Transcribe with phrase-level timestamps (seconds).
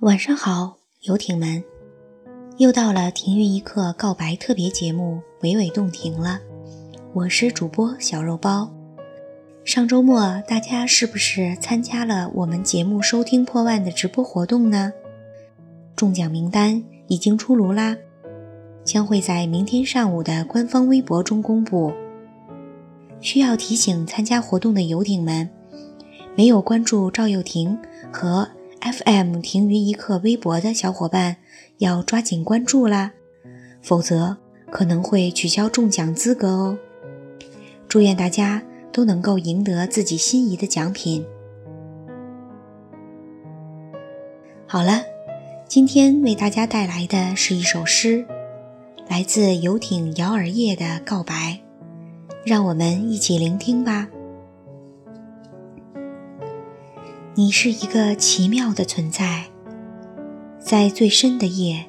[0.00, 1.62] 晚上好，游艇们，
[2.56, 6.40] 又到了停运一刻告白特别节目《娓娓动听》了。
[7.12, 8.72] 我是主播小肉包。
[9.64, 14.92] 上周末大家是不是参加了我们节目收听破万的直播活动呢？
[15.96, 17.96] 中奖名单已经出炉啦，
[18.84, 21.92] 将会在明天上午的官方微博中公布。
[23.20, 25.48] 需要提醒参加活动的游艇们，
[26.36, 27.78] 没有关注赵又廷
[28.12, 28.48] 和。
[28.80, 31.38] FM 停云一刻微博的小伙伴
[31.78, 33.10] 要抓紧关注啦，
[33.82, 34.36] 否则
[34.70, 36.78] 可能会取消中奖资格哦。
[37.88, 38.62] 祝愿大家
[38.92, 41.26] 都能够赢得自己心仪的奖品。
[44.64, 45.02] 好了，
[45.66, 48.24] 今天为大家带来的是一首诗，
[49.08, 51.58] 来自游艇摇耳叶的告白，
[52.48, 54.08] 让我们一起聆听吧。
[57.34, 59.44] 你是一个奇妙的存在，
[60.58, 61.84] 在最深的夜，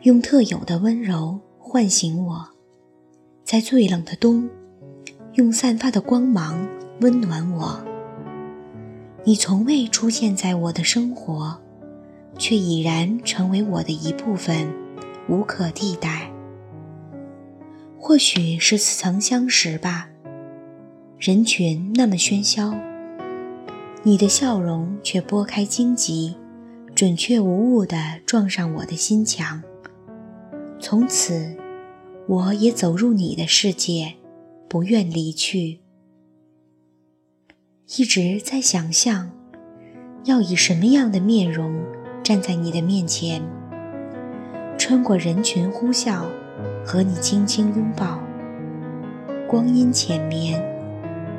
[0.00, 2.46] 用特有的温柔唤醒我；
[3.44, 4.48] 在最冷的冬，
[5.34, 6.66] 用散发的光芒
[7.02, 7.84] 温暖我。
[9.24, 11.60] 你从未出现在我的生活，
[12.38, 14.66] 却已然成为我的一部分，
[15.28, 16.31] 无可替代。
[18.04, 20.08] 或许是似曾相识吧，
[21.20, 22.74] 人群那么喧嚣。
[24.02, 26.34] 你的笑容却拨开荆棘，
[26.96, 29.62] 准确无误地撞上我的心墙。
[30.80, 31.56] 从此，
[32.26, 34.14] 我也走入你的世界，
[34.68, 35.78] 不愿离去。
[37.96, 39.30] 一直在想象，
[40.24, 41.80] 要以什么样的面容
[42.24, 43.40] 站在你的面前，
[44.92, 46.24] 穿过人群呼啸，
[46.84, 48.20] 和你轻轻拥抱。
[49.48, 50.62] 光阴浅绵，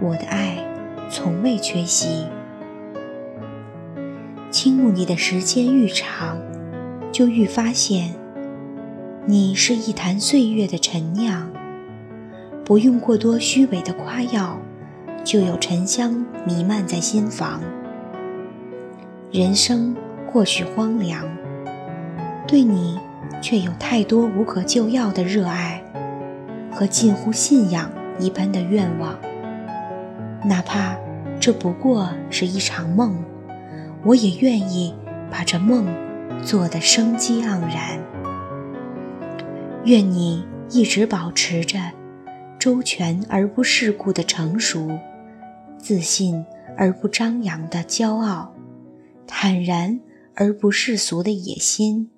[0.00, 0.64] 我的爱
[1.10, 2.26] 从未缺席。
[4.52, 6.40] 倾慕你的时间愈长，
[7.10, 8.14] 就愈发现，
[9.26, 11.50] 你是一坛岁月的陈酿，
[12.64, 14.56] 不用过多虚伪的夸耀，
[15.24, 17.60] 就有沉香弥漫在心房。
[19.32, 19.96] 人生
[20.28, 21.24] 或许荒凉，
[22.46, 22.96] 对你
[23.42, 25.82] 却有太多无可救药的热爱，
[26.70, 29.18] 和近乎信仰一般的愿望，
[30.44, 30.96] 哪怕
[31.38, 33.22] 这不过是一场梦。
[34.02, 34.94] 我也愿意
[35.30, 35.86] 把这梦
[36.42, 38.00] 做得生机盎然。
[39.84, 41.78] 愿你一直保持着
[42.58, 44.90] 周全而不世故的成熟，
[45.78, 46.44] 自信
[46.76, 48.54] 而不张扬的骄傲，
[49.26, 50.00] 坦然
[50.34, 52.10] 而不世俗的野心，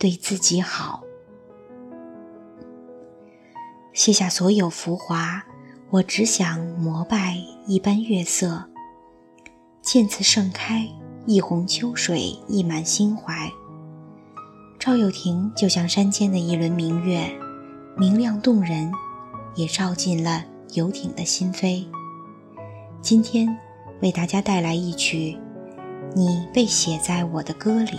[0.00, 1.04] 对自己好。
[3.92, 5.44] 卸下所有浮华，
[5.90, 8.64] 我只想膜拜一般月色。
[9.82, 10.88] 见此盛开，
[11.26, 13.52] 一泓秋水溢满心怀。
[14.78, 17.30] 赵又廷就像山间的一轮明月，
[17.98, 18.90] 明亮动人，
[19.54, 21.84] 也照进了游艇的心扉。
[23.02, 23.54] 今天
[24.00, 25.32] 为大家带来一曲
[26.14, 27.98] 《你被写在我的歌里》。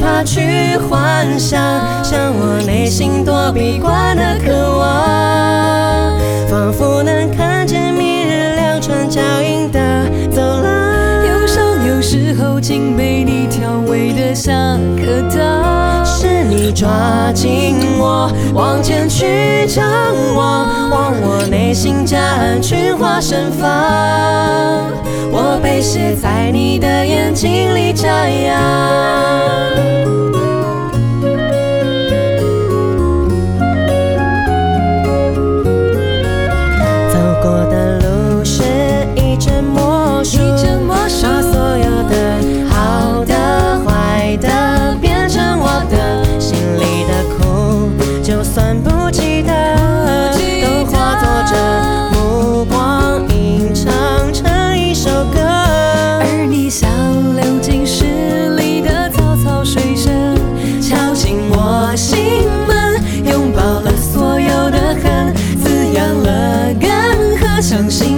[0.00, 1.60] 怕去幻想，
[2.02, 6.18] 像我内心躲避惯的渴望，
[6.48, 9.80] 仿佛能看见明日两串脚印的
[10.30, 11.26] 走廊。
[11.26, 16.04] 忧伤有时候竟被你调味得像颗糖。
[16.04, 19.84] 是你抓紧我，往前去张
[20.34, 23.68] 望，望我内心夹岸群花盛放，
[26.20, 29.40] 在你的眼睛里眨呀。
[67.70, 68.09] 相識。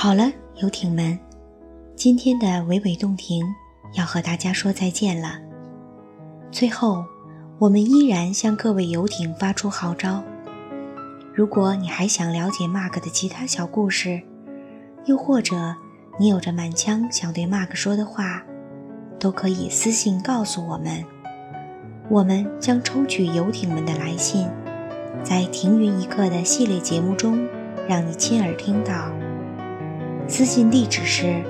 [0.00, 1.18] 好了，游艇们，
[1.96, 3.44] 今天的娓娓动听
[3.94, 5.40] 要和大家说再见了。
[6.52, 7.04] 最后，
[7.58, 10.22] 我们依然向各位游艇发出号召：
[11.34, 14.22] 如果你还想了解 Mark 的其他小故事，
[15.06, 15.74] 又或者
[16.16, 18.44] 你有着满腔想对 Mark 说的话，
[19.18, 21.04] 都可以私信告诉我们，
[22.08, 24.48] 我们将抽取游艇们的来信，
[25.24, 27.48] 在“停云一刻”的系列节目中
[27.88, 29.10] 让你亲耳听到。
[30.30, 31.42] 私信地址是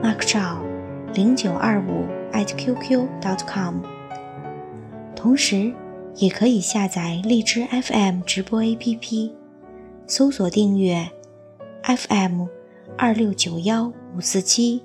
[0.00, 0.62] mark 赵
[1.12, 3.82] 零九二五 at qq dot com，
[5.16, 5.74] 同时
[6.16, 9.32] 也可以下载荔枝 FM 直播 APP，
[10.06, 11.10] 搜索订阅
[11.82, 12.46] FM
[12.96, 14.80] 二六九幺五四七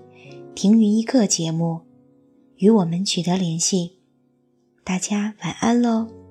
[0.55, 1.81] 停云一刻节目，
[2.57, 3.99] 与我们取得联系。
[4.83, 6.26] 大家晚安喽。